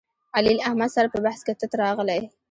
[0.35, 2.21] علي له احمد سره په بحث کې تت راغلی.